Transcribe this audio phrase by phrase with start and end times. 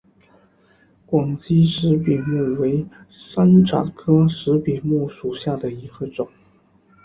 [1.05, 6.27] 广西石笔木为山茶科石笔木属下的一个种。